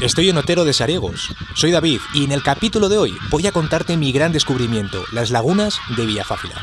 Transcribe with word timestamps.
Estoy 0.00 0.28
en 0.28 0.36
Otero 0.36 0.64
de 0.64 0.72
Sariegos. 0.72 1.34
Soy 1.54 1.72
David 1.72 2.00
y 2.14 2.22
en 2.22 2.30
el 2.30 2.40
capítulo 2.44 2.88
de 2.88 2.98
hoy 2.98 3.18
voy 3.30 3.48
a 3.48 3.52
contarte 3.52 3.96
mi 3.96 4.12
gran 4.12 4.30
descubrimiento, 4.30 5.02
las 5.10 5.32
lagunas 5.32 5.80
de 5.96 6.06
Villafáfila. 6.06 6.54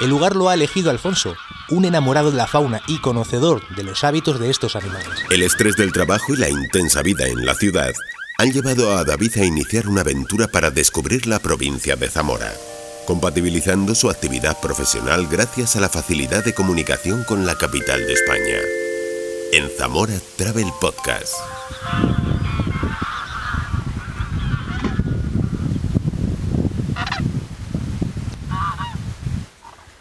El 0.00 0.10
lugar 0.10 0.34
lo 0.34 0.48
ha 0.48 0.54
elegido 0.54 0.90
Alfonso, 0.90 1.36
un 1.68 1.84
enamorado 1.84 2.32
de 2.32 2.36
la 2.36 2.48
fauna 2.48 2.82
y 2.88 2.98
conocedor 2.98 3.62
de 3.76 3.84
los 3.84 4.02
hábitos 4.02 4.40
de 4.40 4.50
estos 4.50 4.74
animales. 4.74 5.06
El 5.30 5.44
estrés 5.44 5.76
del 5.76 5.92
trabajo 5.92 6.34
y 6.34 6.38
la 6.38 6.50
intensa 6.50 7.00
vida 7.00 7.28
en 7.28 7.46
la 7.46 7.54
ciudad 7.54 7.92
han 8.38 8.50
llevado 8.50 8.98
a 8.98 9.04
David 9.04 9.38
a 9.38 9.44
iniciar 9.44 9.86
una 9.86 10.00
aventura 10.00 10.48
para 10.48 10.72
descubrir 10.72 11.28
la 11.28 11.38
provincia 11.38 11.94
de 11.94 12.10
Zamora, 12.10 12.52
compatibilizando 13.06 13.94
su 13.94 14.10
actividad 14.10 14.60
profesional 14.60 15.28
gracias 15.30 15.76
a 15.76 15.80
la 15.80 15.88
facilidad 15.88 16.44
de 16.44 16.54
comunicación 16.54 17.22
con 17.22 17.46
la 17.46 17.56
capital 17.56 18.04
de 18.04 18.12
España 18.12 18.85
en 19.52 19.68
Zamora 19.70 20.14
Travel 20.36 20.66
Podcast. 20.80 21.34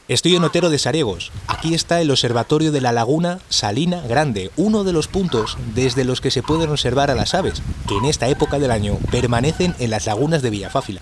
Estoy 0.07 0.35
en 0.35 0.43
Otero 0.43 0.69
de 0.69 0.79
Sariegos. 0.79 1.31
Aquí 1.47 1.73
está 1.73 2.01
el 2.01 2.11
observatorio 2.11 2.71
de 2.71 2.81
la 2.81 2.91
laguna 2.91 3.39
Salina 3.49 4.01
Grande, 4.01 4.51
uno 4.55 4.83
de 4.83 4.93
los 4.93 5.07
puntos 5.07 5.57
desde 5.73 6.05
los 6.05 6.21
que 6.21 6.31
se 6.31 6.43
pueden 6.43 6.69
observar 6.69 7.11
a 7.11 7.15
las 7.15 7.33
aves, 7.33 7.61
que 7.87 7.97
en 7.97 8.05
esta 8.05 8.27
época 8.27 8.59
del 8.59 8.71
año 8.71 8.97
permanecen 9.11 9.75
en 9.79 9.89
las 9.89 10.05
lagunas 10.05 10.41
de 10.41 10.49
Villafáfila. 10.49 11.01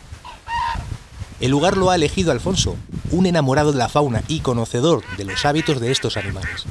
El 1.39 1.51
lugar 1.51 1.75
lo 1.77 1.89
ha 1.89 1.95
elegido 1.95 2.31
Alfonso, 2.31 2.77
un 3.11 3.25
enamorado 3.25 3.71
de 3.73 3.77
la 3.77 3.89
fauna 3.89 4.23
y 4.27 4.39
conocedor 4.39 5.03
de 5.17 5.25
los 5.25 5.45
hábitos 5.45 5.79
de 5.81 5.91
estos 5.91 6.15
animales. 6.15 6.65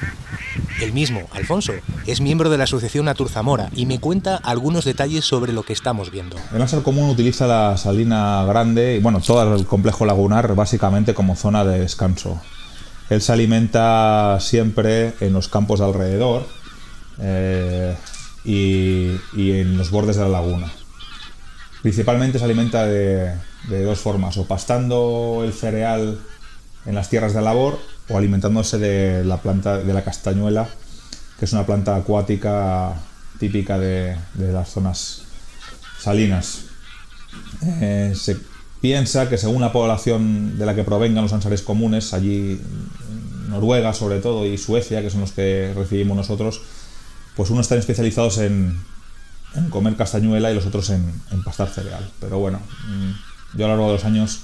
El 0.83 0.93
mismo, 0.93 1.29
Alfonso, 1.31 1.75
es 2.09 2.21
miembro 2.21 2.51
de 2.51 2.59
la 2.59 2.65
Asociación 2.65 3.05
Natur 3.05 3.29
Zamora 3.29 3.71
y 3.73 3.87
me 3.87 4.01
cuenta 4.01 4.37
algunos 4.43 4.85
detalles 4.85 5.25
sobre 5.25 5.53
lo 5.53 5.63
que 5.63 5.73
estamos 5.73 6.11
viendo. 6.11 6.37
El 6.53 6.61
Ánsar 6.61 6.83
Común 6.83 7.09
utiliza 7.09 7.47
la 7.47 7.77
salina 7.77 8.45
grande 8.47 8.97
y 8.97 8.99
bueno, 8.99 9.21
todo 9.21 9.55
el 9.55 9.65
complejo 9.65 10.05
lagunar 10.07 10.57
básicamente 10.57 11.15
como 11.15 11.37
zona 11.37 11.65
de 11.65 11.79
descanso. 11.79 12.43
Él 13.11 13.23
se 13.23 13.31
alimenta 13.31 14.39
siempre 14.41 15.15
en 15.21 15.33
los 15.33 15.47
campos 15.47 15.79
de 15.79 15.87
alrededor 15.87 16.49
eh, 17.21 17.95
y, 18.45 19.13
en 19.37 19.79
los 19.79 19.93
bordes 19.93 20.17
de 20.17 20.23
la 20.23 20.31
laguna. 20.31 20.67
Principalmente 21.83 22.41
se 22.41 22.45
alimenta 22.45 22.87
de 22.87 23.37
dos 23.69 24.01
formas, 24.01 24.37
o 24.37 24.49
pastando 24.49 25.43
el 25.45 25.53
cereal 25.53 26.19
en 26.87 26.97
las 26.97 27.09
tierras 27.09 27.35
de 27.35 27.41
labor 27.41 27.79
o 28.09 28.19
alimentándose 28.19 28.79
de 28.79 29.25
la 29.25 29.39
planta 29.39 29.79
de 29.79 29.93
la 29.93 30.05
castañuela, 30.05 30.69
que 31.39 31.45
es 31.45 31.53
una 31.53 31.67
planta 31.67 31.97
acuática 31.97 32.95
típica 33.39 33.79
de, 33.79 34.17
las 34.37 34.69
zonas 34.69 35.23
salinas. 35.99 36.65
Eh, 37.81 38.13
se 38.15 38.37
piensa 38.81 39.29
que 39.29 39.39
según 39.39 39.61
la 39.61 39.73
población 39.73 40.59
de 40.59 40.67
la 40.67 40.75
que 40.75 40.85
provengan 40.85 41.25
los 41.25 41.33
ansares 41.33 41.63
comunes, 41.63 42.13
allí 42.13 42.61
Noruega 43.49 43.93
sobre 43.93 44.21
todo 44.21 44.47
y 44.47 44.59
Suecia, 44.59 45.03
que 45.03 45.11
son 45.11 45.21
los 45.23 45.33
que 45.33 45.73
recibimos 45.77 46.17
nosotros, 46.17 46.63
pues 47.37 47.51
unos 47.51 47.67
están 47.67 47.79
especializados 47.79 48.39
en, 48.39 48.81
comer 49.71 49.97
castañuela 49.97 50.51
y 50.51 50.55
los 50.55 50.67
otros 50.67 50.91
en, 50.91 51.13
en 51.31 51.43
pastar 51.43 51.69
cereal. 51.69 52.11
Pero 52.21 52.39
bueno, 52.39 52.61
mm, 52.89 53.59
yo 53.59 53.67
a 53.67 53.69
lo 53.69 53.75
largo 53.75 53.89
de 53.89 53.93
los 53.95 54.05
años 54.05 54.41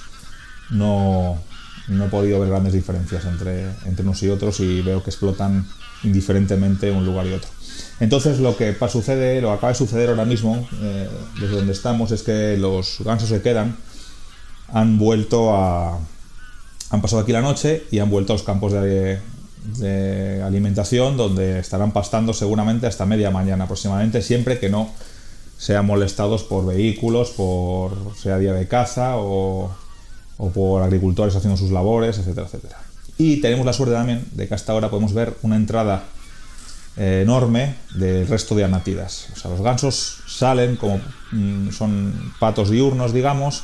no, 0.69 1.39
no 1.87 2.05
he 2.05 2.09
podido 2.09 2.39
ver 2.39 2.49
grandes 2.49 2.73
diferencias 2.73 3.25
entre, 3.25 3.65
entre 3.85 4.03
unos 4.03 4.21
y 4.23 4.29
otros 4.29 4.59
y 4.59 4.81
veo 4.81 5.03
que 5.03 5.09
explotan 5.09 5.67
indiferentemente 6.03 6.91
un 6.91 7.05
lugar 7.05 7.25
y 7.27 7.33
otro. 7.33 7.49
Entonces 7.99 8.39
lo 8.39 8.55
que 8.55 8.75
sucede, 8.89 9.41
lo 9.41 9.49
que 9.49 9.53
acaba 9.55 9.73
de 9.73 9.77
suceder 9.77 10.09
ahora 10.09 10.25
mismo, 10.25 10.67
eh, 10.81 11.09
desde 11.39 11.55
donde 11.55 11.73
estamos, 11.73 12.11
es 12.11 12.23
que 12.23 12.57
los 12.57 12.97
gansos 13.03 13.29
que 13.29 13.41
quedan 13.41 13.75
han 14.71 14.97
vuelto 14.97 15.55
a... 15.55 15.99
han 16.89 17.01
pasado 17.01 17.21
aquí 17.21 17.31
la 17.31 17.41
noche 17.41 17.83
y 17.91 17.99
han 17.99 18.09
vuelto 18.09 18.33
a 18.33 18.35
los 18.35 18.43
campos 18.43 18.71
de, 18.73 19.19
de 19.77 20.41
alimentación 20.43 21.17
donde 21.17 21.59
estarán 21.59 21.91
pastando 21.91 22.33
seguramente 22.33 22.87
hasta 22.87 23.05
media 23.05 23.31
mañana 23.31 23.65
aproximadamente, 23.65 24.21
siempre 24.21 24.59
que 24.59 24.69
no 24.69 24.89
sean 25.57 25.85
molestados 25.85 26.43
por 26.43 26.65
vehículos, 26.65 27.31
por 27.31 27.91
sea 28.15 28.37
día 28.37 28.53
de 28.53 28.67
caza 28.67 29.17
o 29.17 29.69
o 30.39 30.49
por 30.49 30.81
agricultores 30.81 31.35
haciendo 31.35 31.57
sus 31.57 31.69
labores, 31.69 32.17
etcétera, 32.17 32.47
etcétera. 32.47 32.77
Y 33.17 33.41
tenemos 33.41 33.65
la 33.65 33.73
suerte 33.73 33.93
también 33.93 34.25
de 34.31 34.47
que 34.47 34.53
hasta 34.55 34.71
ahora 34.71 34.89
podemos 34.89 35.13
ver 35.13 35.35
una 35.43 35.57
entrada 35.57 36.03
eh, 36.97 37.21
enorme 37.23 37.75
del 37.95 38.25
resto 38.25 38.55
de 38.55 38.63
anátidas. 38.63 39.27
O 39.33 39.39
sea, 39.39 39.51
los 39.51 39.61
gansos 39.61 40.21
salen 40.27 40.77
como 40.77 40.99
mm, 41.31 41.69
son 41.71 42.33
patos 42.39 42.69
diurnos, 42.69 43.13
digamos, 43.13 43.63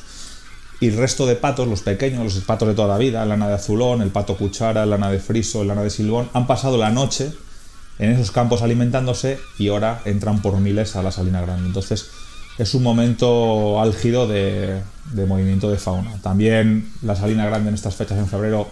y 0.82 0.88
el 0.88 0.98
resto 0.98 1.26
de 1.26 1.36
patos, 1.36 1.68
los 1.68 1.82
pequeños, 1.82 2.36
los 2.36 2.44
patos 2.44 2.68
de 2.68 2.74
toda 2.74 2.90
la 2.90 2.98
vida, 2.98 3.26
lana 3.26 3.48
de 3.48 3.54
azulón, 3.54 4.02
el 4.02 4.10
pato 4.10 4.36
cuchara, 4.36 4.84
el 4.84 4.90
lana 4.90 5.10
de 5.10 5.20
friso, 5.20 5.62
el 5.62 5.70
lana 5.70 5.84
de 5.84 5.90
silbón, 5.90 6.30
han 6.34 6.46
pasado 6.48 6.78
la 6.78 6.90
noche 6.90 7.32
en 7.98 8.12
esos 8.12 8.32
campos 8.32 8.62
alimentándose 8.62 9.40
y 9.58 9.70
ahora 9.70 10.02
entran 10.04 10.42
por 10.42 10.60
miles 10.60 10.98
a 10.98 11.04
la 11.04 11.12
salina 11.12 11.42
grande. 11.42 11.68
Entonces, 11.68 12.10
es 12.58 12.74
un 12.74 12.84
momento 12.84 13.82
álgido 13.82 14.28
de, 14.28 14.82
movimiento 15.28 15.70
de 15.70 15.78
fauna. 15.78 16.12
También 16.22 16.90
la 17.02 17.16
Salina 17.16 17.46
Grande 17.46 17.70
en 17.70 17.76
estas 17.76 17.96
fechas 17.96 18.18
en 18.18 18.28
febrero 18.28 18.70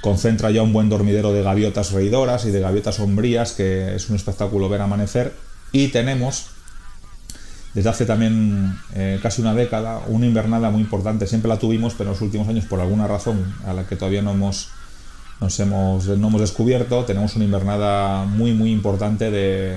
concentra 0.00 0.50
ya 0.50 0.62
un 0.62 0.72
buen 0.72 0.88
dormidero 0.88 1.32
de 1.32 1.42
gaviotas 1.42 1.92
reidoras 1.92 2.44
y 2.44 2.50
de 2.50 2.60
gaviotas 2.60 2.96
sombrías, 2.96 3.52
que 3.52 3.94
es 3.94 4.08
un 4.08 4.16
espectáculo 4.16 4.68
ver 4.68 4.80
amanecer. 4.80 5.32
Y 5.72 5.88
tenemos, 5.88 6.46
desde 7.74 7.90
hace 7.90 8.06
también 8.06 8.78
eh, 8.94 9.18
casi 9.22 9.42
una 9.42 9.54
década, 9.54 10.00
una 10.06 10.26
invernada 10.26 10.70
muy 10.70 10.80
importante. 10.80 11.26
Siempre 11.26 11.48
la 11.48 11.58
tuvimos, 11.58 11.94
pero 11.94 12.10
en 12.10 12.14
los 12.14 12.22
últimos 12.22 12.48
años, 12.48 12.66
por 12.66 12.80
alguna 12.80 13.08
razón 13.08 13.54
a 13.66 13.72
la 13.72 13.86
que 13.86 13.96
todavía 13.96 14.22
no 14.22 14.32
hemos, 14.32 14.68
no 15.40 15.48
hemos 15.48 16.40
descubierto, 16.40 17.04
tenemos 17.04 17.34
una 17.34 17.44
invernada 17.44 18.24
muy, 18.24 18.52
muy 18.52 18.70
importante 18.70 19.30
de, 19.30 19.76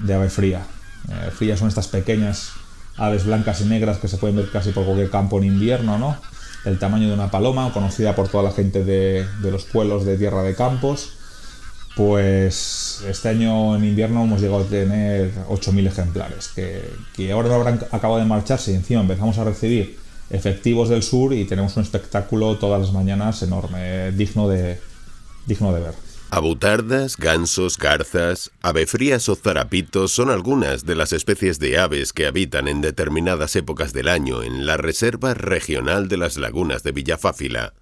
de 0.00 0.14
ave 0.14 0.30
fría 0.30 0.64
eh, 1.08 1.30
frías 1.30 1.58
son 1.58 1.68
estas 1.68 1.88
pequeñas 1.88 2.52
aves 2.98 3.24
blancas 3.24 3.60
y 3.60 3.64
negras 3.64 3.98
que 3.98 4.08
se 4.08 4.18
pueden 4.18 4.36
ver 4.36 4.50
casi 4.50 4.70
por 4.70 4.84
cualquier 4.84 5.10
campo 5.10 5.38
en 5.38 5.44
invierno, 5.44 5.98
¿no? 5.98 6.16
El 6.64 6.78
tamaño 6.78 7.08
de 7.08 7.14
una 7.14 7.30
paloma, 7.30 7.72
conocida 7.72 8.14
por 8.14 8.28
toda 8.28 8.42
la 8.42 8.50
gente 8.50 8.84
de, 8.84 9.24
los 9.42 9.64
pueblos 9.64 10.04
de 10.04 10.18
tierra 10.18 10.42
de 10.42 10.54
campos. 10.54 11.12
Pues 11.96 13.02
este 13.08 13.28
año 13.28 13.76
en 13.76 13.84
invierno 13.84 14.22
hemos 14.22 14.40
llegado 14.40 14.62
a 14.62 14.66
tener 14.66 15.32
8.000 15.48 15.86
ejemplares, 15.86 16.48
que, 16.54 17.32
ahora 17.32 17.48
no 17.48 17.54
habrán 17.54 17.80
acabado 17.90 18.18
de 18.18 18.26
marcharse 18.26 18.72
y 18.72 18.74
encima 18.74 19.00
empezamos 19.00 19.38
a 19.38 19.44
recibir 19.44 19.98
efectivos 20.30 20.88
del 20.88 21.02
sur 21.02 21.32
y 21.32 21.44
tenemos 21.44 21.76
un 21.76 21.82
espectáculo 21.82 22.56
todas 22.56 22.80
las 22.80 22.92
mañanas 22.92 23.42
enorme, 23.42 24.12
digno 24.12 24.48
de, 24.48 24.78
digno 25.46 25.72
de 25.72 25.80
ver. 25.80 26.07
Abutardas, 26.30 27.16
gansos, 27.16 27.78
garzas, 27.78 28.50
avefrías 28.60 29.30
o 29.30 29.34
zarapitos 29.34 30.12
son 30.12 30.28
algunas 30.28 30.84
de 30.84 30.94
las 30.94 31.14
especies 31.14 31.58
de 31.58 31.78
aves 31.78 32.12
que 32.12 32.26
habitan 32.26 32.68
en 32.68 32.82
determinadas 32.82 33.56
épocas 33.56 33.94
del 33.94 34.08
año 34.08 34.42
en 34.42 34.66
la 34.66 34.76
Reserva 34.76 35.32
Regional 35.32 36.06
de 36.08 36.18
las 36.18 36.36
Lagunas 36.36 36.82
de 36.82 36.92
Villafáfila, 36.92 37.72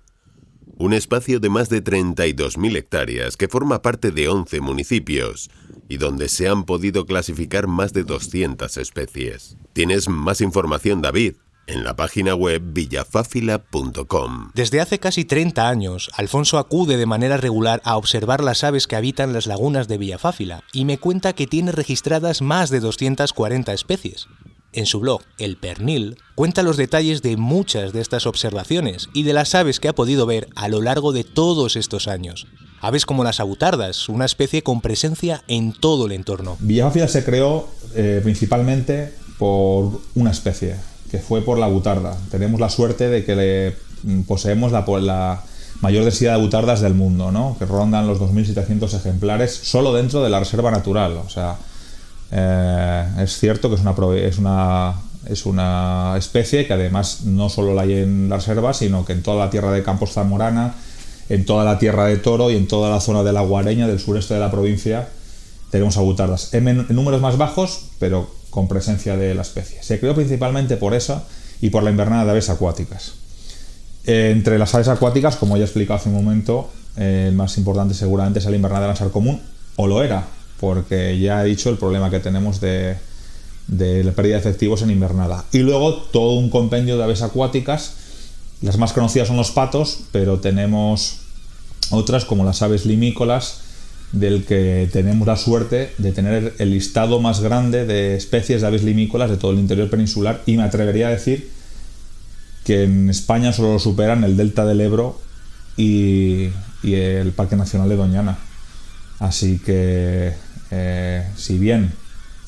un 0.78 0.92
espacio 0.92 1.40
de 1.40 1.48
más 1.48 1.68
de 1.70 1.82
32.000 1.82 2.76
hectáreas 2.76 3.36
que 3.36 3.48
forma 3.48 3.82
parte 3.82 4.12
de 4.12 4.28
11 4.28 4.60
municipios 4.60 5.50
y 5.88 5.96
donde 5.96 6.28
se 6.28 6.48
han 6.48 6.64
podido 6.64 7.04
clasificar 7.04 7.66
más 7.66 7.92
de 7.92 8.04
200 8.04 8.76
especies. 8.76 9.56
¿Tienes 9.72 10.08
más 10.08 10.40
información, 10.40 11.02
David? 11.02 11.34
En 11.66 11.84
la 11.84 11.96
página 11.96 12.34
web 12.34 12.62
villafáfila.com. 12.64 14.50
Desde 14.54 14.80
hace 14.80 14.98
casi 14.98 15.24
30 15.24 15.68
años, 15.68 16.10
Alfonso 16.14 16.58
acude 16.58 16.96
de 16.96 17.06
manera 17.06 17.36
regular 17.36 17.80
a 17.84 17.96
observar 17.96 18.42
las 18.42 18.64
aves 18.64 18.86
que 18.86 18.96
habitan 18.96 19.32
las 19.32 19.46
lagunas 19.46 19.88
de 19.88 19.98
Villafáfila 19.98 20.62
y 20.72 20.84
me 20.84 20.98
cuenta 20.98 21.32
que 21.32 21.46
tiene 21.46 21.72
registradas 21.72 22.42
más 22.42 22.70
de 22.70 22.80
240 22.80 23.72
especies. 23.72 24.28
En 24.72 24.84
su 24.84 25.00
blog, 25.00 25.22
El 25.38 25.56
Pernil, 25.56 26.18
cuenta 26.34 26.62
los 26.62 26.76
detalles 26.76 27.22
de 27.22 27.38
muchas 27.38 27.92
de 27.94 28.02
estas 28.02 28.26
observaciones 28.26 29.08
y 29.14 29.22
de 29.22 29.32
las 29.32 29.54
aves 29.54 29.80
que 29.80 29.88
ha 29.88 29.94
podido 29.94 30.26
ver 30.26 30.48
a 30.54 30.68
lo 30.68 30.82
largo 30.82 31.12
de 31.12 31.24
todos 31.24 31.76
estos 31.76 32.08
años. 32.08 32.46
Aves 32.82 33.06
como 33.06 33.24
las 33.24 33.40
abutardas, 33.40 34.10
una 34.10 34.26
especie 34.26 34.62
con 34.62 34.82
presencia 34.82 35.42
en 35.48 35.72
todo 35.72 36.06
el 36.06 36.12
entorno. 36.12 36.58
Villafáfila 36.60 37.08
se 37.08 37.24
creó 37.24 37.70
eh, 37.94 38.20
principalmente 38.22 39.14
por 39.38 40.02
una 40.14 40.30
especie, 40.30 40.76
fue 41.18 41.42
por 41.42 41.58
la 41.58 41.66
butarda. 41.66 42.16
Tenemos 42.30 42.60
la 42.60 42.68
suerte 42.68 43.08
de 43.08 43.24
que 43.24 43.74
mm, 44.02 44.22
poseemos 44.22 44.72
la, 44.72 45.42
mayor 45.80 46.04
densidad 46.04 46.36
de 46.36 46.42
butardas 46.42 46.80
del 46.80 46.94
mundo, 46.94 47.56
que 47.58 47.66
rondan 47.66 48.06
los 48.06 48.18
2.700 48.18 48.94
ejemplares 48.94 49.54
solo 49.54 49.92
dentro 49.92 50.22
de 50.22 50.30
la 50.30 50.38
reserva 50.38 50.70
natural. 50.70 51.18
O 51.24 51.28
sea, 51.28 51.56
eh, 52.30 53.04
es 53.18 53.38
cierto 53.38 53.68
que 53.68 53.74
es 53.76 53.82
una, 53.82 53.94
es, 54.16 54.38
una, 54.38 54.94
es 55.26 55.46
una 55.46 56.14
especie 56.16 56.66
que 56.66 56.72
además 56.72 57.22
no 57.24 57.48
solo 57.48 57.74
la 57.74 57.82
hay 57.82 57.94
en 57.94 58.28
la 58.28 58.36
reserva, 58.36 58.72
sino 58.72 59.04
que 59.04 59.12
en 59.12 59.22
toda 59.22 59.44
la 59.44 59.50
tierra 59.50 59.70
de 59.72 59.82
Campos 59.82 60.12
Zamorana, 60.12 60.74
en 61.28 61.44
toda 61.44 61.64
la 61.64 61.78
tierra 61.78 62.06
de 62.06 62.16
Toro 62.16 62.50
y 62.50 62.56
en 62.56 62.68
toda 62.68 62.90
la 62.90 63.00
zona 63.00 63.22
de 63.22 63.32
la 63.32 63.42
Guareña 63.42 63.86
del 63.86 64.00
sureste 64.00 64.34
de 64.34 64.40
la 64.40 64.50
provincia 64.50 65.08
tenemos 65.70 65.96
abutardas 65.96 66.54
en, 66.54 66.86
números 66.88 67.20
más 67.20 67.36
bajos, 67.36 67.86
pero 67.98 68.30
con 68.56 68.68
presencia 68.68 69.18
de 69.18 69.34
la 69.34 69.42
especie. 69.42 69.82
Se 69.82 70.00
creó 70.00 70.14
principalmente 70.14 70.78
por 70.78 70.94
esa 70.94 71.24
y 71.60 71.68
por 71.68 71.82
la 71.82 71.90
invernada 71.90 72.24
de 72.24 72.30
aves 72.30 72.48
acuáticas. 72.48 73.12
entre 74.06 74.58
las 74.58 74.74
aves 74.74 74.88
acuáticas, 74.88 75.36
como 75.36 75.58
ya 75.58 75.64
he 75.64 75.66
explicado 75.66 75.98
hace 75.98 76.08
un 76.08 76.14
momento, 76.14 76.70
el 76.96 77.34
más 77.34 77.58
importante 77.58 77.92
seguramente 77.92 78.38
es 78.38 78.46
el 78.46 78.54
invernada 78.54 78.84
de 78.84 78.88
lanzar 78.88 79.10
común, 79.10 79.42
o 79.76 79.86
lo 79.86 80.02
era, 80.02 80.26
porque 80.58 81.18
ya 81.20 81.42
he 81.42 81.48
dicho 81.48 81.68
el 81.68 81.76
problema 81.76 82.08
que 82.08 82.18
tenemos 82.18 82.58
de, 82.62 82.96
de 83.66 84.02
la 84.02 84.12
pérdida 84.12 84.36
de 84.36 84.40
efectivos 84.40 84.80
en 84.80 84.90
invernada. 84.90 85.44
Y 85.52 85.58
luego 85.58 85.94
todo 85.94 86.38
un 86.38 86.48
compendio 86.48 86.96
de 86.96 87.04
aves 87.04 87.20
acuáticas. 87.20 87.92
Las 88.62 88.78
más 88.78 88.94
conocidas 88.94 89.28
son 89.28 89.36
los 89.36 89.50
patos, 89.50 89.98
pero 90.12 90.40
tenemos 90.40 91.18
otras 91.90 92.24
como 92.24 92.42
las 92.42 92.62
aves 92.62 92.86
limícolas, 92.86 93.60
del 94.12 94.44
que 94.44 94.88
tenemos 94.92 95.26
la 95.26 95.36
suerte 95.36 95.92
de 95.98 96.12
tener 96.12 96.54
el 96.58 96.70
listado 96.70 97.20
más 97.20 97.40
grande 97.40 97.84
de 97.86 98.16
especies 98.16 98.60
de 98.60 98.66
aves 98.66 98.82
limícolas 98.82 99.30
de 99.30 99.36
todo 99.36 99.50
el 99.50 99.58
interior 99.58 99.90
peninsular 99.90 100.42
y 100.46 100.56
me 100.56 100.62
atrevería 100.62 101.08
a 101.08 101.10
decir 101.10 101.50
que 102.64 102.84
en 102.84 103.10
España 103.10 103.52
solo 103.52 103.74
lo 103.74 103.78
superan 103.78 104.24
el 104.24 104.36
delta 104.36 104.64
del 104.64 104.80
Ebro 104.80 105.20
y, 105.76 106.50
el 106.82 107.32
Parque 107.32 107.56
Nacional 107.56 107.88
de 107.88 107.96
Doñana. 107.96 108.38
Así 109.18 109.58
que, 109.58 110.34
eh, 110.70 111.26
si 111.36 111.58
bien 111.58 111.92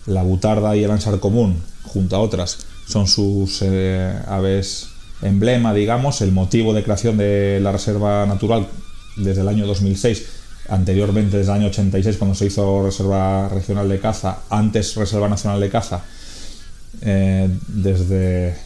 la 0.06 0.22
butarda 0.22 0.76
y 0.76 0.84
el 0.84 0.90
ansar 0.90 1.18
común, 1.20 1.60
junto 1.82 2.16
a 2.16 2.20
otras, 2.20 2.58
son 2.86 3.06
sus 3.06 3.62
eh, 3.62 4.12
aves 4.26 4.88
emblema, 5.22 5.74
digamos, 5.74 6.20
el 6.20 6.32
motivo 6.32 6.72
de 6.74 6.82
creación 6.82 7.16
de 7.16 7.60
la 7.60 7.72
Reserva 7.72 8.26
Natural 8.26 8.66
desde 9.16 9.40
el 9.42 9.48
año 9.48 9.66
2006, 9.66 10.26
anteriormente 10.68 11.38
desde 11.38 11.52
el 11.52 11.58
año 11.58 11.68
86 11.68 12.16
cuando 12.16 12.34
se 12.34 12.46
hizo 12.46 12.84
Reserva 12.84 13.48
Regional 13.48 13.88
de 13.88 13.98
Caza, 13.98 14.40
antes 14.50 14.94
Reserva 14.94 15.28
Nacional 15.28 15.60
de 15.60 15.70
Caza, 15.70 16.02
eh, 17.02 17.48
desde, 17.68 18.56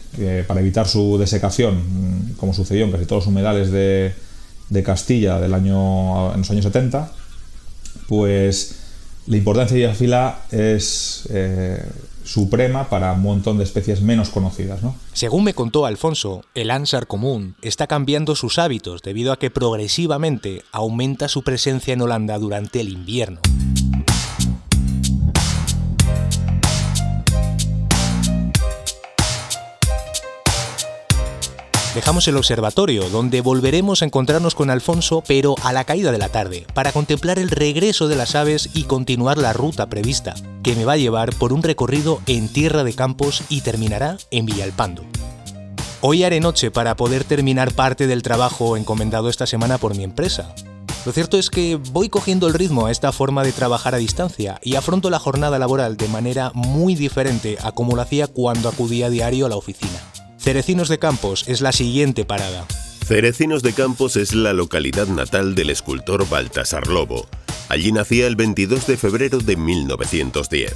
para 0.47 0.61
evitar 0.61 0.89
su 0.89 1.19
desecación, 1.19 1.77
mm, 1.77 2.33
como 2.35 2.55
sucedió 2.55 2.85
en 2.85 2.93
casi 2.93 3.07
todos 3.07 3.25
los 3.25 3.29
humedales 3.29 3.71
de, 3.71 4.15
Castilla 4.85 5.39
del 5.39 5.53
año, 5.53 6.33
en 6.33 6.39
los 6.39 6.51
años 6.51 6.65
70, 6.65 7.13
pues 8.09 8.77
la 9.27 9.37
importancia 9.37 9.77
de 9.77 9.87
la 9.87 9.95
fila 9.95 10.39
es 10.51 11.29
eh, 11.31 11.85
suprema 12.25 12.89
para 12.89 13.13
un 13.13 13.23
montón 13.23 13.59
de 13.59 13.65
especies 13.65 14.01
menos 14.03 14.31
conocidas. 14.31 14.83
¿no? 14.83 14.95
Según 15.13 15.45
me 15.45 15.55
contó 15.55 15.87
Alfonso, 15.87 16.45
el 16.55 16.71
ánsar 16.71 17.07
común 17.07 17.57
está 17.63 17.87
cambiando 17.87 18.37
sus 18.37 18.59
hábitos 18.59 19.03
debido 19.03 19.33
a 19.33 19.39
que 19.39 19.51
progresivamente 19.51 20.63
aumenta 20.73 21.29
su 21.29 21.43
presencia 21.43 21.95
en 21.95 22.03
Holanda 22.03 22.39
durante 22.39 22.81
el 22.81 22.89
invierno. 22.91 23.41
Dejamos 31.95 32.27
el 32.27 32.39
observatorio, 32.39 33.11
donde 33.11 33.43
volveremos 33.43 34.01
a 34.01 34.07
encontrarnos 34.07 34.55
con 34.55 34.71
Alfonso, 34.71 35.23
pero 35.27 35.57
a 35.63 35.75
la 35.75 35.85
caída 35.85 36.11
de 36.11 36.17
la 36.17 36.31
tarde, 36.31 36.67
para 36.73 36.91
contemplar 36.91 37.39
el 37.39 37.51
regreso 37.51 38.09
de 38.09 38.17
las 38.17 38.35
aves 38.35 38.71
y 38.73 38.85
continuar 38.85 39.37
la 39.37 39.53
ruta 39.53 39.91
prevista, 39.91 40.35
que 40.63 40.75
me 40.75 40.87
va 40.87 40.95
a 40.95 40.97
llevar 40.97 41.35
por 41.35 41.53
un 41.53 41.63
recorrido 41.63 42.23
en 42.27 42.49
Tierra 42.49 42.83
de 42.83 42.95
Campos 42.95 43.43
y 43.51 43.61
terminará 43.61 44.17
en 44.31 44.47
Villalpando. 44.47 45.05
Hoy 46.01 46.25
haré 46.25 46.41
noche 46.41 46.71
para 46.71 46.97
poder 46.97 47.25
terminar 47.25 47.73
parte 47.73 48.07
del 48.07 48.23
trabajo 48.23 48.79
encomendado 48.79 49.29
esta 49.29 49.47
semana 49.47 49.77
por 49.77 49.95
mi 49.95 50.03
empresa. 50.03 50.55
Lo 51.05 51.13
cierto 51.13 51.37
es 51.37 51.51
que 51.51 51.77
voy 51.77 52.09
cogiendo 52.09 52.47
el 52.47 52.55
ritmo 52.55 52.87
a 52.87 52.91
esta 52.91 53.13
forma 53.13 53.45
de 53.45 53.53
trabajar 53.53 53.95
a 53.95 53.99
distancia 53.99 54.59
y 54.63 54.77
afronto 54.77 55.11
la 55.11 55.19
jornada 55.19 55.59
laboral 55.59 55.99
de 55.99 56.09
manera 56.09 56.53
muy 56.55 56.95
diferente 56.95 57.59
a 57.63 57.73
como 57.73 57.97
lo 57.97 58.03
hacía 58.03 58.29
cuando 58.29 58.71
acudía 58.71 59.07
a 59.07 59.11
diario 59.11 59.45
a 59.45 59.51
la 59.51 59.57
oficina. 59.57 60.01
Cerecinos 60.43 60.89
de 60.89 60.99
Campos 60.99 61.45
es 61.47 61.61
la 61.61 61.71
siguiente 61.71 62.25
parada. 62.25 62.67
Cerecinos 63.07 63.63
de 63.63 63.73
Campos 63.75 64.17
es 64.17 64.35
la 64.35 64.53
localidad 64.53 65.07
natal 65.07 65.55
del 65.55 65.71
escultor 65.71 66.29
Baltasar 66.29 66.89
Lobo. 66.89 67.29
Allí 67.69 67.93
nacía 67.93 68.27
el 68.27 68.35
22 68.35 68.89
de 68.89 68.97
febrero 68.97 69.39
de 69.39 69.57
1910. 69.57 70.75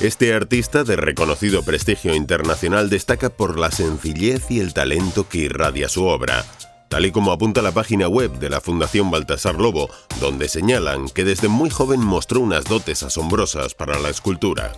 Este 0.00 0.34
artista 0.34 0.84
de 0.84 0.96
reconocido 0.96 1.62
prestigio 1.62 2.14
internacional 2.14 2.90
destaca 2.90 3.30
por 3.30 3.58
la 3.58 3.70
sencillez 3.70 4.50
y 4.50 4.60
el 4.60 4.74
talento 4.74 5.26
que 5.26 5.38
irradia 5.38 5.88
su 5.88 6.04
obra, 6.04 6.44
tal 6.90 7.06
y 7.06 7.10
como 7.10 7.32
apunta 7.32 7.62
la 7.62 7.72
página 7.72 8.06
web 8.06 8.38
de 8.38 8.50
la 8.50 8.60
Fundación 8.60 9.10
Baltasar 9.10 9.54
Lobo, 9.54 9.88
donde 10.20 10.46
señalan 10.46 11.08
que 11.08 11.24
desde 11.24 11.48
muy 11.48 11.70
joven 11.70 12.00
mostró 12.00 12.40
unas 12.40 12.64
dotes 12.64 13.02
asombrosas 13.02 13.72
para 13.74 13.98
la 13.98 14.10
escultura. 14.10 14.72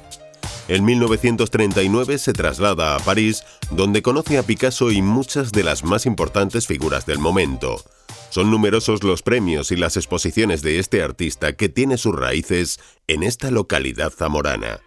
En 0.68 0.84
1939 0.84 2.18
se 2.18 2.32
traslada 2.32 2.94
a 2.94 2.98
París, 3.00 3.42
donde 3.70 4.00
conoce 4.00 4.38
a 4.38 4.44
Picasso 4.44 4.92
y 4.92 5.02
muchas 5.02 5.50
de 5.50 5.64
las 5.64 5.82
más 5.82 6.06
importantes 6.06 6.66
figuras 6.66 7.04
del 7.04 7.18
momento. 7.18 7.82
Son 8.30 8.50
numerosos 8.50 9.02
los 9.02 9.22
premios 9.22 9.72
y 9.72 9.76
las 9.76 9.96
exposiciones 9.96 10.62
de 10.62 10.78
este 10.78 11.02
artista 11.02 11.54
que 11.54 11.68
tiene 11.68 11.98
sus 11.98 12.14
raíces 12.14 12.80
en 13.08 13.24
esta 13.24 13.50
localidad 13.50 14.10
zamorana. 14.10 14.80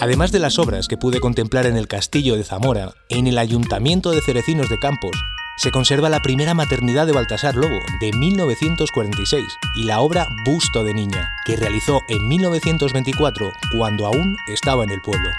Además 0.00 0.30
de 0.30 0.38
las 0.38 0.58
obras 0.58 0.86
que 0.86 0.96
pude 0.96 1.20
contemplar 1.20 1.66
en 1.66 1.76
el 1.76 1.88
castillo 1.88 2.36
de 2.36 2.44
Zamora, 2.44 2.92
en 3.08 3.26
el 3.26 3.36
ayuntamiento 3.36 4.10
de 4.10 4.20
Cerecinos 4.20 4.68
de 4.68 4.78
Campos, 4.78 5.16
se 5.58 5.72
conserva 5.72 6.08
la 6.08 6.20
primera 6.20 6.54
maternidad 6.54 7.04
de 7.04 7.12
Baltasar 7.12 7.56
Lobo, 7.56 7.80
de 8.00 8.12
1946, 8.12 9.44
y 9.74 9.84
la 9.84 10.00
obra 10.00 10.28
Busto 10.44 10.84
de 10.84 10.94
Niña, 10.94 11.28
que 11.44 11.56
realizó 11.56 12.00
en 12.08 12.28
1924, 12.28 13.52
cuando 13.76 14.06
aún 14.06 14.36
estaba 14.46 14.84
en 14.84 14.90
el 14.90 15.00
pueblo. 15.00 15.30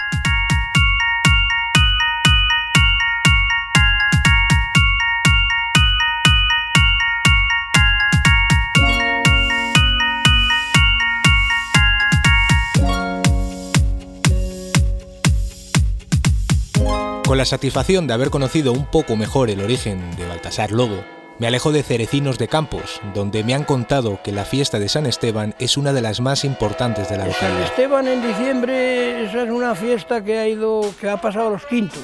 Con 17.30 17.38
la 17.38 17.44
satisfacción 17.44 18.08
de 18.08 18.14
haber 18.14 18.30
conocido 18.30 18.72
un 18.72 18.86
poco 18.86 19.14
mejor 19.14 19.50
el 19.50 19.60
origen 19.60 20.16
de 20.16 20.26
Baltasar 20.26 20.72
Lobo, 20.72 21.04
me 21.38 21.46
alejo 21.46 21.70
de 21.70 21.84
Cerecinos 21.84 22.38
de 22.38 22.48
Campos, 22.48 23.00
donde 23.14 23.44
me 23.44 23.54
han 23.54 23.62
contado 23.62 24.18
que 24.24 24.32
la 24.32 24.44
fiesta 24.44 24.80
de 24.80 24.88
San 24.88 25.06
Esteban 25.06 25.54
es 25.60 25.76
una 25.76 25.92
de 25.92 26.00
las 26.00 26.20
más 26.20 26.44
importantes 26.44 27.08
de 27.08 27.18
la 27.18 27.28
localidad. 27.28 27.58
San 27.58 27.66
Esteban 27.66 28.08
en 28.08 28.26
diciembre 28.26 29.26
es 29.26 29.32
una 29.48 29.76
fiesta 29.76 30.24
que 30.24 30.40
ha 30.40 30.48
ido, 30.48 30.80
que 31.00 31.08
ha 31.08 31.20
pasado 31.20 31.46
a 31.46 31.50
los 31.50 31.64
quintos. 31.66 32.02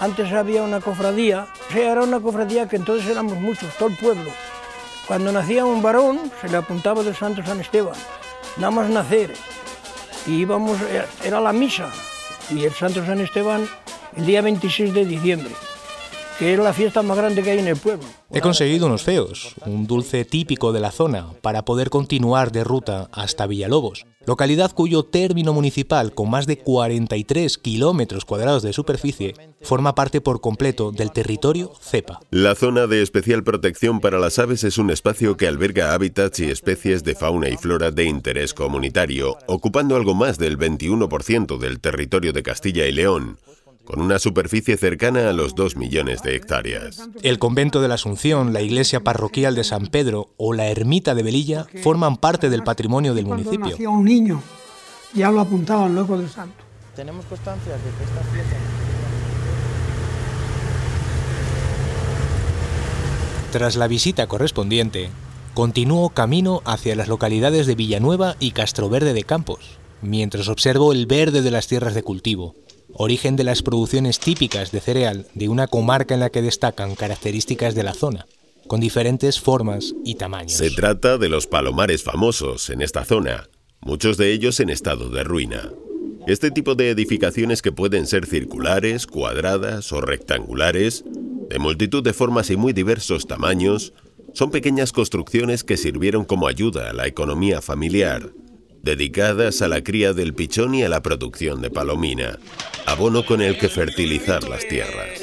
Antes 0.00 0.32
había 0.32 0.64
una 0.64 0.80
cofradía, 0.80 1.46
o 1.68 1.72
sea, 1.72 1.92
era 1.92 2.02
una 2.02 2.18
cofradía 2.18 2.66
que 2.66 2.74
entonces 2.74 3.08
éramos 3.08 3.38
muchos, 3.38 3.72
todo 3.78 3.90
el 3.90 3.96
pueblo. 3.96 4.32
Cuando 5.06 5.30
nacía 5.30 5.64
un 5.64 5.80
varón, 5.80 6.32
se 6.40 6.48
le 6.48 6.56
apuntaba 6.56 7.04
del 7.04 7.14
Santo 7.14 7.40
San 7.46 7.60
Esteban, 7.60 7.94
nada 8.56 8.72
más 8.72 8.90
nacer. 8.90 9.32
Y 10.26 10.40
íbamos, 10.40 10.76
era 11.22 11.38
la 11.38 11.52
misa, 11.52 11.88
y 12.50 12.64
el 12.64 12.72
Santo 12.72 13.06
San 13.06 13.20
Esteban 13.20 13.68
el 14.16 14.24
día 14.24 14.40
26 14.40 14.94
de 14.94 15.04
diciembre, 15.04 15.50
que 16.38 16.54
es 16.54 16.58
la 16.58 16.72
fiesta 16.72 17.02
más 17.02 17.16
grande 17.18 17.42
que 17.42 17.50
hay 17.50 17.58
en 17.58 17.68
el 17.68 17.76
pueblo. 17.76 18.06
He 18.32 18.40
conseguido 18.40 18.86
unos 18.86 19.02
feos, 19.02 19.54
un 19.66 19.86
dulce 19.86 20.24
típico 20.24 20.72
de 20.72 20.80
la 20.80 20.90
zona, 20.90 21.26
para 21.42 21.64
poder 21.64 21.90
continuar 21.90 22.50
de 22.50 22.64
ruta 22.64 23.08
hasta 23.12 23.46
Villalobos, 23.46 24.06
localidad 24.24 24.72
cuyo 24.72 25.04
término 25.04 25.52
municipal, 25.52 26.14
con 26.14 26.30
más 26.30 26.46
de 26.46 26.58
43 26.58 27.58
kilómetros 27.58 28.24
cuadrados 28.24 28.62
de 28.62 28.72
superficie, 28.72 29.34
forma 29.60 29.94
parte 29.94 30.22
por 30.22 30.40
completo 30.40 30.92
del 30.92 31.12
territorio 31.12 31.72
CEPA. 31.80 32.20
La 32.30 32.54
zona 32.54 32.86
de 32.86 33.02
especial 33.02 33.44
protección 33.44 34.00
para 34.00 34.18
las 34.18 34.38
aves 34.38 34.64
es 34.64 34.78
un 34.78 34.90
espacio 34.90 35.36
que 35.36 35.46
alberga 35.46 35.92
hábitats 35.92 36.40
y 36.40 36.50
especies 36.50 37.04
de 37.04 37.14
fauna 37.14 37.50
y 37.50 37.56
flora 37.58 37.90
de 37.90 38.04
interés 38.04 38.54
comunitario, 38.54 39.36
ocupando 39.46 39.94
algo 39.94 40.14
más 40.14 40.38
del 40.38 40.58
21% 40.58 41.58
del 41.58 41.80
territorio 41.80 42.32
de 42.32 42.42
Castilla 42.42 42.86
y 42.86 42.92
León 42.92 43.38
con 43.86 44.02
una 44.02 44.18
superficie 44.18 44.76
cercana 44.76 45.30
a 45.30 45.32
los 45.32 45.54
2 45.54 45.76
millones 45.76 46.22
de 46.22 46.36
hectáreas. 46.36 47.08
El 47.22 47.38
convento 47.38 47.80
de 47.80 47.88
la 47.88 47.94
Asunción, 47.94 48.52
la 48.52 48.60
iglesia 48.60 49.00
parroquial 49.00 49.54
de 49.54 49.64
San 49.64 49.86
Pedro 49.86 50.28
o 50.36 50.52
la 50.52 50.66
ermita 50.66 51.14
de 51.14 51.22
Velilla 51.22 51.66
forman 51.82 52.18
parte 52.18 52.50
del 52.50 52.64
patrimonio 52.64 53.14
del 53.14 53.26
municipio. 53.26 53.76
Cuando 53.76 53.90
un 53.92 54.04
niño, 54.04 54.42
ya 55.14 55.30
lo 55.30 55.40
apuntaban 55.40 55.94
luego 55.94 56.18
del 56.18 56.28
santo. 56.28 56.62
Tenemos 56.94 57.24
constancia 57.26 57.72
de 57.72 57.78
que 57.78 58.04
esta 58.04 58.20
fiesta 58.32 58.56
Tras 63.52 63.76
la 63.76 63.86
visita 63.86 64.26
correspondiente, 64.26 65.08
continúo 65.54 66.10
camino 66.10 66.60
hacia 66.64 66.96
las 66.96 67.08
localidades 67.08 67.66
de 67.66 67.76
Villanueva 67.76 68.36
y 68.40 68.50
Castroverde 68.50 69.14
de 69.14 69.22
Campos, 69.22 69.78
mientras 70.02 70.48
observo 70.48 70.92
el 70.92 71.06
verde 71.06 71.40
de 71.40 71.50
las 71.50 71.68
tierras 71.68 71.94
de 71.94 72.02
cultivo, 72.02 72.54
origen 72.98 73.36
de 73.36 73.44
las 73.44 73.62
producciones 73.62 74.18
típicas 74.18 74.72
de 74.72 74.80
cereal 74.80 75.26
de 75.34 75.48
una 75.48 75.66
comarca 75.66 76.14
en 76.14 76.20
la 76.20 76.30
que 76.30 76.42
destacan 76.42 76.94
características 76.94 77.74
de 77.74 77.82
la 77.82 77.94
zona, 77.94 78.26
con 78.66 78.80
diferentes 78.80 79.40
formas 79.40 79.94
y 80.04 80.14
tamaños. 80.16 80.52
Se 80.52 80.70
trata 80.70 81.18
de 81.18 81.28
los 81.28 81.46
palomares 81.46 82.02
famosos 82.02 82.70
en 82.70 82.82
esta 82.82 83.04
zona, 83.04 83.48
muchos 83.80 84.16
de 84.16 84.32
ellos 84.32 84.60
en 84.60 84.70
estado 84.70 85.10
de 85.10 85.24
ruina. 85.24 85.70
Este 86.26 86.50
tipo 86.50 86.74
de 86.74 86.90
edificaciones 86.90 87.62
que 87.62 87.70
pueden 87.70 88.06
ser 88.06 88.26
circulares, 88.26 89.06
cuadradas 89.06 89.92
o 89.92 90.00
rectangulares, 90.00 91.04
de 91.48 91.58
multitud 91.58 92.02
de 92.02 92.12
formas 92.12 92.50
y 92.50 92.56
muy 92.56 92.72
diversos 92.72 93.26
tamaños, 93.26 93.92
son 94.32 94.50
pequeñas 94.50 94.92
construcciones 94.92 95.62
que 95.62 95.76
sirvieron 95.76 96.24
como 96.24 96.48
ayuda 96.48 96.90
a 96.90 96.92
la 96.92 97.06
economía 97.06 97.62
familiar, 97.62 98.32
dedicadas 98.86 99.62
a 99.62 99.68
la 99.68 99.82
cría 99.82 100.12
del 100.12 100.32
pichón 100.32 100.74
y 100.76 100.84
a 100.84 100.88
la 100.88 101.02
producción 101.02 101.60
de 101.60 101.70
palomina, 101.70 102.38
abono 102.86 103.26
con 103.26 103.42
el 103.42 103.58
que 103.58 103.68
fertilizar 103.68 104.44
las 104.44 104.66
tierras. 104.66 105.20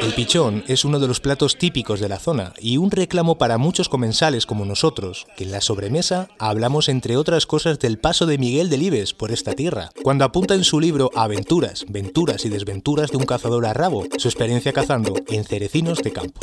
El 0.00 0.14
pichón 0.14 0.62
es 0.68 0.84
uno 0.84 1.00
de 1.00 1.08
los 1.08 1.18
platos 1.18 1.58
típicos 1.58 1.98
de 1.98 2.08
la 2.08 2.20
zona 2.20 2.54
y 2.60 2.76
un 2.76 2.92
reclamo 2.92 3.36
para 3.36 3.58
muchos 3.58 3.88
comensales 3.88 4.46
como 4.46 4.64
nosotros, 4.64 5.26
que 5.36 5.42
en 5.42 5.50
la 5.50 5.60
sobremesa 5.60 6.28
hablamos 6.38 6.88
entre 6.88 7.16
otras 7.16 7.46
cosas 7.46 7.80
del 7.80 7.98
paso 7.98 8.24
de 8.24 8.38
Miguel 8.38 8.70
Delibes 8.70 9.12
por 9.12 9.32
esta 9.32 9.54
tierra, 9.54 9.90
cuando 10.04 10.24
apunta 10.24 10.54
en 10.54 10.62
su 10.62 10.78
libro 10.78 11.10
Aventuras, 11.16 11.84
Venturas 11.88 12.44
y 12.44 12.48
Desventuras 12.48 13.10
de 13.10 13.16
un 13.16 13.26
cazador 13.26 13.66
a 13.66 13.74
rabo, 13.74 14.06
su 14.18 14.28
experiencia 14.28 14.72
cazando 14.72 15.16
en 15.28 15.42
cerecinos 15.44 15.98
de 15.98 16.12
campo. 16.12 16.40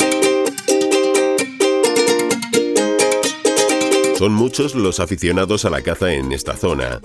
Son 4.20 4.34
muchos 4.34 4.76
los 4.76 5.00
aficionados 5.00 5.64
a 5.64 5.70
la 5.70 5.82
caza 5.82 6.12
en 6.12 6.34
esta 6.34 6.58
zona, 6.58 7.00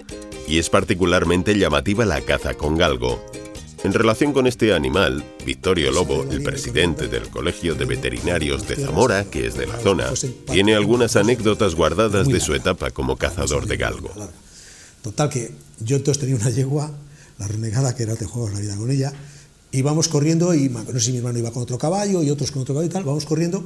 y 0.48 0.58
es 0.58 0.68
particularmente 0.68 1.56
llamativa 1.56 2.04
la 2.04 2.20
caza 2.22 2.54
con 2.54 2.76
galgo. 2.76 3.24
En 3.84 3.92
relación 3.92 4.32
con 4.32 4.48
este 4.48 4.74
animal, 4.74 5.24
Victorio 5.46 5.92
Lobo, 5.92 6.24
el 6.28 6.42
presidente 6.42 7.06
del 7.06 7.28
Colegio 7.28 7.76
de 7.76 7.84
Veterinarios 7.84 8.66
de 8.66 8.74
Zamora, 8.74 9.22
que 9.30 9.46
es 9.46 9.54
de 9.54 9.68
la 9.68 9.78
zona, 9.78 10.12
tiene 10.50 10.74
algunas 10.74 11.14
anécdotas 11.14 11.76
guardadas 11.76 12.26
de 12.26 12.40
su 12.40 12.52
etapa 12.52 12.90
como 12.90 13.16
cazador 13.16 13.68
de 13.68 13.76
galgo. 13.76 14.10
Total 15.00 15.30
que 15.30 15.52
yo 15.78 15.94
entonces 15.94 16.20
tenía 16.20 16.34
una 16.34 16.50
yegua, 16.50 16.90
la 17.38 17.46
renegada, 17.46 17.94
que 17.94 18.02
era 18.02 18.16
de 18.16 18.26
juegos 18.26 18.54
la 18.54 18.58
vida 18.58 18.74
con 18.74 18.90
ella, 18.90 19.12
íbamos 19.70 20.08
corriendo 20.08 20.52
y 20.52 20.68
no 20.68 20.84
sé 20.94 21.00
si 21.00 21.12
mi 21.12 21.18
hermano 21.18 21.38
iba 21.38 21.52
con 21.52 21.62
otro 21.62 21.78
caballo 21.78 22.24
y 22.24 22.30
otros 22.30 22.50
con 22.50 22.62
otro 22.62 22.74
caballo 22.74 22.90
y 22.90 22.92
tal, 22.92 23.04
vamos 23.04 23.24
corriendo 23.24 23.64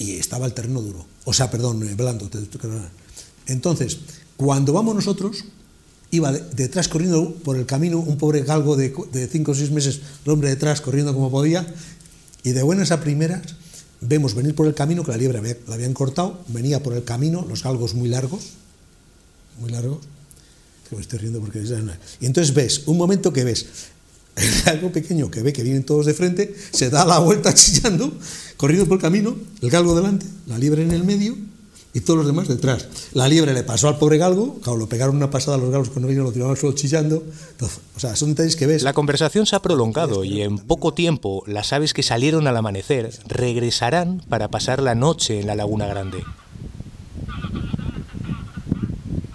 y 0.00 0.16
estaba 0.16 0.46
el 0.46 0.54
terreno 0.54 0.80
duro, 0.80 1.04
o 1.24 1.34
sea, 1.34 1.50
perdón, 1.50 1.86
eh, 1.86 1.94
blando. 1.94 2.28
Entonces, 3.46 3.98
cuando 4.38 4.72
vamos 4.72 4.94
nosotros, 4.94 5.44
iba 6.10 6.32
detrás 6.32 6.88
corriendo 6.88 7.34
por 7.44 7.58
el 7.58 7.66
camino 7.66 7.98
un 7.98 8.16
pobre 8.16 8.42
galgo 8.42 8.76
de, 8.76 8.94
de 9.12 9.28
cinco 9.28 9.52
o 9.52 9.54
seis 9.54 9.70
meses, 9.70 10.00
el 10.24 10.32
hombre 10.32 10.48
detrás 10.48 10.80
corriendo 10.80 11.12
como 11.12 11.30
podía, 11.30 11.68
y 12.42 12.52
de 12.52 12.62
buenas 12.62 12.92
a 12.92 13.00
primeras 13.00 13.42
vemos 14.00 14.34
venir 14.34 14.54
por 14.54 14.66
el 14.66 14.72
camino, 14.72 15.04
que 15.04 15.10
la 15.10 15.18
liebre 15.18 15.58
la 15.68 15.74
habían 15.74 15.92
cortado, 15.92 16.40
venía 16.48 16.82
por 16.82 16.94
el 16.94 17.04
camino, 17.04 17.44
los 17.46 17.62
galgos 17.62 17.92
muy 17.92 18.08
largos, 18.08 18.56
muy 19.60 19.70
largos, 19.70 19.98
que 20.88 20.96
estoy 20.96 21.18
riendo 21.18 21.40
porque... 21.40 21.62
Y 22.20 22.24
entonces 22.24 22.54
ves, 22.54 22.84
un 22.86 22.96
momento 22.96 23.34
que 23.34 23.44
ves 23.44 23.66
algo 24.66 24.90
pequeño 24.92 25.30
que 25.30 25.42
ve 25.42 25.52
que 25.52 25.62
vienen 25.62 25.84
todos 25.84 26.06
de 26.06 26.14
frente, 26.14 26.54
se 26.72 26.90
da 26.90 27.04
la 27.04 27.18
vuelta 27.18 27.54
chillando, 27.54 28.12
corriendo 28.60 28.86
por 28.86 28.98
el 28.98 29.00
camino, 29.00 29.36
el 29.62 29.70
galgo 29.70 29.94
delante, 29.94 30.26
la 30.46 30.58
liebre 30.58 30.82
en 30.82 30.90
el 30.90 31.02
medio 31.02 31.34
y 31.94 32.00
todos 32.00 32.18
los 32.18 32.26
demás 32.26 32.46
detrás. 32.46 32.88
La 33.14 33.26
liebre 33.26 33.54
le 33.54 33.62
pasó 33.62 33.88
al 33.88 33.96
pobre 33.96 34.18
galgo, 34.18 34.60
claro, 34.60 34.78
lo 34.78 34.86
pegaron 34.86 35.16
una 35.16 35.30
pasada 35.30 35.56
a 35.56 35.60
los 35.60 35.70
galgos 35.70 35.88
cuando 35.88 36.08
vino, 36.08 36.24
lo 36.24 36.30
tiraron 36.30 36.50
al 36.50 36.58
suelo 36.58 36.76
chillando. 36.76 37.24
o 37.96 37.98
sea, 37.98 38.14
son 38.16 38.28
detalles 38.28 38.56
que 38.56 38.66
ves. 38.66 38.82
La 38.82 38.92
conversación 38.92 39.46
se 39.46 39.56
ha 39.56 39.62
prolongado 39.62 40.24
y 40.24 40.42
en 40.42 40.58
poco 40.58 40.92
tiempo 40.92 41.42
las 41.46 41.72
aves 41.72 41.94
que 41.94 42.02
salieron 42.02 42.46
al 42.46 42.56
amanecer 42.58 43.10
regresarán 43.26 44.22
para 44.28 44.48
pasar 44.48 44.82
la 44.82 44.94
noche 44.94 45.40
en 45.40 45.46
la 45.46 45.54
Laguna 45.54 45.86
Grande. 45.86 46.22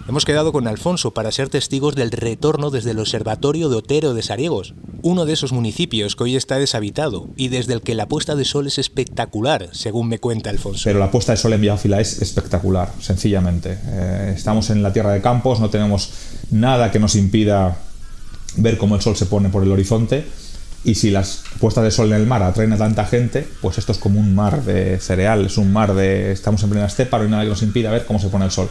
Hemos 0.08 0.24
quedado 0.24 0.52
con 0.52 0.68
Alfonso 0.68 1.12
para 1.12 1.32
ser 1.32 1.48
testigos 1.48 1.96
del 1.96 2.12
retorno 2.12 2.70
desde 2.70 2.92
el 2.92 3.00
Observatorio 3.00 3.68
de 3.68 3.74
Otero 3.74 4.14
de 4.14 4.22
Sariegos, 4.22 4.74
uno 5.02 5.24
de 5.24 5.32
esos 5.32 5.50
municipios 5.52 6.14
que 6.14 6.22
hoy 6.22 6.36
está 6.36 6.58
deshabitado 6.58 7.26
y 7.36 7.48
desde 7.48 7.72
el 7.72 7.82
que 7.82 7.96
la 7.96 8.06
puesta 8.06 8.36
de 8.36 8.44
sol 8.44 8.68
es 8.68 8.78
espectacular, 8.78 9.68
según 9.72 10.08
me 10.08 10.20
cuenta 10.20 10.50
Alfonso. 10.50 10.82
Pero 10.84 11.00
la 11.00 11.10
puesta 11.10 11.32
de 11.32 11.38
sol 11.38 11.54
en 11.54 11.60
Villafila 11.60 12.00
es 12.00 12.22
espectacular, 12.22 12.92
sencillamente. 13.00 13.78
Eh, 13.84 14.34
estamos 14.36 14.70
en 14.70 14.80
la 14.80 14.92
tierra 14.92 15.10
de 15.10 15.20
campos, 15.20 15.58
no 15.58 15.70
tenemos 15.70 16.12
nada 16.52 16.92
que 16.92 17.00
nos 17.00 17.16
impida 17.16 17.76
ver 18.58 18.78
cómo 18.78 18.94
el 18.94 19.02
sol 19.02 19.16
se 19.16 19.26
pone 19.26 19.48
por 19.48 19.64
el 19.64 19.72
horizonte. 19.72 20.24
Y 20.84 20.94
si 20.94 21.10
las 21.10 21.42
puestas 21.58 21.82
de 21.82 21.90
sol 21.90 22.12
en 22.12 22.20
el 22.20 22.28
mar 22.28 22.44
atraen 22.44 22.72
a 22.72 22.76
tanta 22.76 23.06
gente, 23.06 23.44
pues 23.60 23.78
esto 23.78 23.90
es 23.90 23.98
como 23.98 24.20
un 24.20 24.36
mar 24.36 24.62
de 24.62 25.00
cereal, 25.00 25.46
es 25.46 25.58
un 25.58 25.72
mar 25.72 25.96
de... 25.96 26.30
Estamos 26.30 26.62
en 26.62 26.70
plena 26.70 26.86
estepa, 26.86 27.18
no 27.18 27.24
hay 27.24 27.30
nada 27.30 27.42
que 27.42 27.48
nos 27.48 27.62
impida 27.64 27.90
ver 27.90 28.06
cómo 28.06 28.20
se 28.20 28.28
pone 28.28 28.44
el 28.44 28.52
sol 28.52 28.68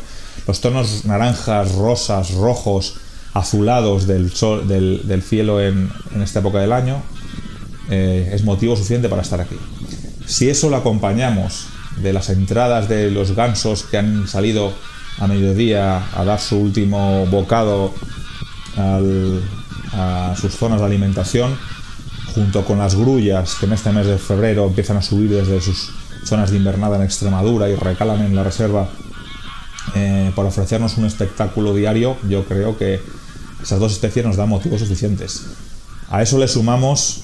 los 0.47 0.61
tonos 0.61 1.05
naranjas, 1.05 1.73
rosas, 1.75 2.33
rojos, 2.33 2.95
azulados 3.33 4.07
del, 4.07 4.31
sol, 4.31 4.67
del, 4.67 5.21
cielo 5.21 5.61
en, 5.61 5.91
esta 6.23 6.39
época 6.39 6.59
del 6.59 6.71
año 6.71 7.03
eh, 7.89 8.31
es 8.33 8.43
motivo 8.43 8.75
suficiente 8.75 9.09
para 9.09 9.21
estar 9.21 9.41
aquí. 9.41 9.57
Si 10.25 10.49
eso 10.49 10.69
lo 10.69 10.77
acompañamos 10.77 11.67
de 12.01 12.13
las 12.13 12.29
entradas 12.29 12.87
de 12.89 13.11
los 13.11 13.35
gansos 13.35 13.83
que 13.83 13.97
han 13.97 14.27
salido 14.27 14.73
a 15.19 15.27
mediodía 15.27 16.03
a 16.13 16.23
dar 16.23 16.39
su 16.39 16.57
último 16.57 17.25
bocado 17.27 17.93
a 18.77 20.35
sus 20.39 20.53
zonas 20.55 20.79
de 20.79 20.85
alimentación, 20.85 21.57
junto 22.33 22.65
con 22.65 22.79
las 22.79 22.95
grullas 22.95 23.55
que 23.55 23.65
en 23.65 23.73
este 23.73 23.91
mes 23.91 24.05
de 24.05 24.17
febrero 24.17 24.67
empiezan 24.67 24.97
a 24.97 25.01
subir 25.01 25.29
desde 25.29 25.61
sus 25.61 25.91
zonas 26.25 26.51
de 26.51 26.57
invernada 26.57 26.97
en 26.97 27.03
Extremadura 27.03 27.69
y 27.69 27.75
recalan 27.75 28.21
en 28.21 28.35
la 28.35 28.43
reserva 28.43 28.89
eh, 29.93 30.31
por 30.35 30.45
ofrecernos 30.45 30.97
un 30.97 31.05
espectáculo 31.05 31.73
diario, 31.73 32.17
yo 32.27 32.45
creo 32.45 32.77
que 32.77 32.99
esas 33.61 33.79
dos 33.79 33.91
especies 33.91 34.25
nos 34.25 34.35
dan 34.35 34.49
motivos 34.49 34.79
suficientes. 34.79 35.43
A 36.09 36.21
eso 36.21 36.37
le 36.37 36.47
sumamos 36.47 37.21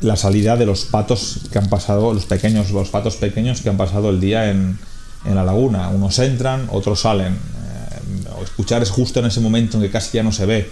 la 0.00 0.16
salida 0.16 0.56
de 0.56 0.66
los 0.66 0.84
patos 0.84 1.40
que 1.50 1.58
han 1.58 1.68
pasado, 1.68 2.12
los 2.12 2.24
pequeños, 2.24 2.70
los 2.70 2.88
patos 2.88 3.16
pequeños 3.16 3.60
que 3.60 3.68
han 3.68 3.76
pasado 3.76 4.10
el 4.10 4.20
día 4.20 4.50
en, 4.50 4.78
la 5.24 5.44
laguna. 5.44 5.88
Unos 5.88 6.18
entran, 6.18 6.68
otros 6.70 7.00
salen. 7.00 7.34
Eh, 7.34 8.42
escuchar 8.42 8.82
es 8.82 8.90
justo 8.90 9.20
en 9.20 9.26
ese 9.26 9.40
momento 9.40 9.76
en 9.76 9.84
que 9.84 9.90
casi 9.90 10.16
ya 10.16 10.22
no 10.24 10.32
se 10.32 10.46
ve. 10.46 10.70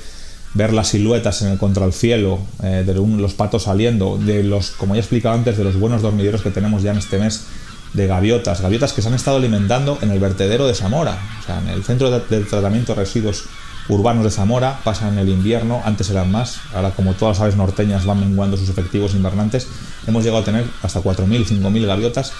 Ver 0.55 0.73
las 0.73 0.89
siluetas 0.89 1.43
en 1.43 1.49
el 1.49 1.59
contra 1.59 1.85
el 1.85 1.93
cielo, 1.93 2.41
eh, 2.65 2.83
de 2.85 2.95
los 2.95 3.35
patos 3.35 3.65
saliendo, 3.65 4.19
de 4.19 4.43
los, 4.43 4.73
como 4.73 4.95
ya 4.95 4.99
he 4.99 5.03
explicado 5.03 5.37
antes, 5.37 5.57
de 5.57 5.63
los 5.63 5.79
buenos 5.79 6.03
dormideros 6.03 6.43
que 6.43 6.51
tenemos 6.51 6.83
ya 6.83 6.91
en 6.91 6.99
este 6.99 7.19
mes 7.19 7.45
de 7.93 8.07
gaviotas, 8.07 8.61
gaviotas 8.61 8.93
que 8.93 9.03
se 9.03 9.09
han 9.09 9.15
estado 9.15 9.37
alimentando 9.37 9.99
en 10.01 10.11
el 10.11 10.21
vertedero 10.21 10.67
de 10.67 10.75
Zamora, 10.75 11.19
o 11.41 11.43
sea, 11.45 11.59
en 11.59 11.69
el 11.69 11.83
centro 11.85 12.11
de, 12.11 12.21
tratamiento 12.45 12.95
de 12.95 13.01
residuos 13.01 13.45
urbanos 13.89 14.25
de 14.25 14.31
Zamora, 14.31 14.81
pasan 14.85 15.19
el 15.19 15.29
invierno, 15.29 15.83
antes 15.85 16.11
eran 16.11 16.31
más, 16.31 16.61
ahora 16.75 16.91
como 16.91 17.15
todas 17.15 17.39
las 17.39 17.43
aves 17.43 17.57
norteñas 17.57 18.07
van 18.07 18.21
menguando 18.21 18.57
sus 18.57 18.69
efectivos 18.69 19.15
invernantes, 19.15 19.67
hemos 20.07 20.23
llegado 20.23 20.43
a 20.43 20.45
tener 20.45 20.65
hasta 20.83 21.01
4.000, 21.01 21.47
5.000 21.47 21.87
gaviotas 21.87 22.33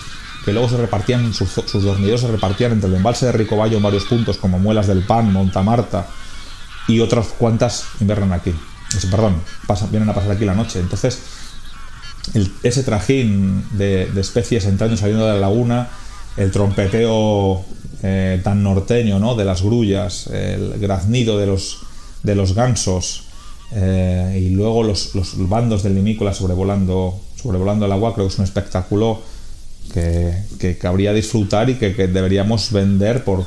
que 0.45 0.53
luego 0.53 0.69
se 0.69 0.77
repartían, 0.77 1.35
sus, 1.35 1.55
dormideros 1.83 2.23
se 2.23 2.29
repartían 2.29 2.73
entre 2.73 2.89
el 2.89 2.97
embalse 2.97 3.27
de 3.27 3.33
Ricoballo 3.33 3.77
en 3.77 3.83
varios 3.83 4.05
puntos 4.05 4.39
como 4.39 4.59
Muelas 4.59 4.87
del 4.87 5.03
Pan, 5.03 5.33
Montamarta 5.33 6.07
y 6.89 7.01
otras 7.01 7.27
cuantas 7.39 7.85
invernan 8.01 8.33
aquí. 8.33 8.55
Perdón, 9.11 9.41
vienen 9.91 10.09
a 10.09 10.15
pasar 10.15 10.33
aquí 10.33 10.45
la 10.45 10.55
noche. 10.55 10.81
Entonces, 10.81 11.40
ese 12.63 12.83
trajín 12.83 13.65
de, 13.73 14.09
especies 14.17 14.65
entrando 14.67 14.97
saliendo 14.97 15.27
de 15.27 15.35
la 15.35 15.41
laguna, 15.41 15.89
el 16.37 16.51
trompeteo 16.51 17.65
eh, 18.03 18.41
tan 18.45 18.63
norteño 18.63 19.19
¿no? 19.19 19.35
de 19.35 19.45
las 19.45 19.63
grullas, 19.63 20.27
el 20.29 20.79
graznido 20.79 21.39
de 21.39 21.47
los, 21.47 21.81
de 22.23 22.35
los 22.35 22.55
gansos 22.55 23.25
eh, 23.73 24.47
y 24.47 24.51
luego 24.51 24.83
los, 24.83 25.13
bandos 25.49 25.83
del 25.83 25.95
limícola 25.95 26.35
sobrevolando, 26.35 27.21
sobrevolando 27.41 27.87
el 27.87 27.93
agua, 27.93 28.15
creo 28.15 28.27
que 28.27 28.33
es 28.33 28.39
un 28.39 28.45
espectáculo 28.45 29.21
que, 29.93 30.35
que 30.59 30.79
cabría 30.79 31.13
disfrutar 31.13 31.69
y 31.71 31.75
que, 31.75 31.91
deberíamos 31.93 32.71
vender 32.73 33.25
por, 33.25 33.45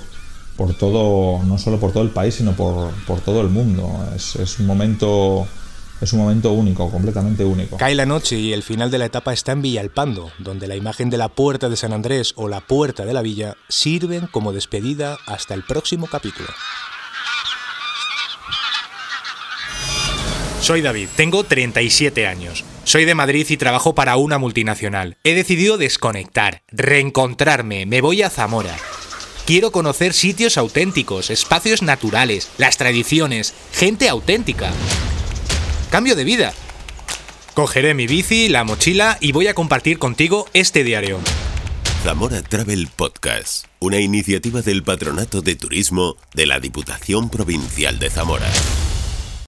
por 0.58 0.74
todo, 0.76 1.44
no 1.44 1.58
solo 1.58 1.80
por 1.80 1.92
todo 1.92 2.04
el 2.04 2.10
país, 2.10 2.36
sino 2.36 2.54
por, 2.54 2.92
por 3.08 3.22
todo 3.22 3.42
el 3.42 3.50
mundo. 3.50 3.90
Es, 4.16 4.36
es 4.36 4.60
un 4.60 4.66
momento 4.66 5.48
es 6.04 6.14
un 6.14 6.20
momento 6.20 6.52
único, 6.52 6.90
completamente 6.92 7.44
único. 7.46 7.78
Cae 7.78 7.96
la 7.96 8.06
noche 8.06 8.38
y 8.38 8.54
el 8.54 8.64
final 8.64 8.92
de 8.92 8.98
la 8.98 9.06
etapa 9.06 9.34
está 9.34 9.54
en 9.54 9.62
Villalpando, 9.62 10.32
donde 10.40 10.68
la 10.68 10.76
imagen 10.76 11.10
de 11.10 11.18
la 11.18 11.30
Puerta 11.30 11.70
de 11.70 11.78
San 11.78 11.94
Andrés 11.94 12.34
o 12.36 12.48
la 12.48 12.62
Puerta 12.62 13.06
de 13.06 13.14
la 13.14 13.22
Villa 13.22 13.56
sirven 13.70 14.28
como 14.28 14.54
despedida 14.54 15.18
hasta 15.26 15.54
el 15.54 15.64
próximo 15.64 16.08
capítulo. 16.08 16.50
Soy 20.62 20.82
David, 20.82 21.10
tengo 21.18 21.44
37 21.44 22.26
años. 22.26 22.64
Soy 22.86 23.04
de 23.04 23.16
Madrid 23.16 23.46
y 23.50 23.58
trabajo 23.58 23.96
para 23.96 24.16
una 24.16 24.38
multinacional. 24.38 25.18
He 25.24 25.34
decidido 25.34 25.78
desconectar, 25.78 26.64
reencontrarme, 26.70 27.86
me 27.86 28.00
voy 28.00 28.22
a 28.22 28.30
Zamora. 28.30 28.76
Quiero 29.46 29.72
conocer 29.74 30.14
sitios 30.14 30.58
auténticos, 30.58 31.30
espacios 31.30 31.82
naturales, 31.82 32.50
las 32.58 32.78
tradiciones, 32.78 33.54
gente 33.74 34.08
auténtica. 34.08 34.72
Cambio 35.94 36.16
de 36.16 36.24
vida. 36.24 36.56
Cogeré 37.54 37.94
mi 37.94 38.08
bici, 38.08 38.50
la 38.50 38.64
mochila 38.64 39.20
y 39.22 39.32
voy 39.32 39.46
a 39.46 39.54
compartir 39.54 40.00
contigo 40.00 40.48
este 40.54 40.84
diario. 40.84 41.20
Zamora 42.04 42.42
Travel 42.42 42.88
Podcast, 42.88 43.68
una 43.78 44.00
iniciativa 44.00 44.64
del 44.64 44.82
Patronato 44.82 45.44
de 45.44 45.56
Turismo 45.56 46.16
de 46.34 46.48
la 46.48 46.60
Diputación 46.60 47.30
Provincial 47.30 48.00
de 48.00 48.10
Zamora. 48.10 48.48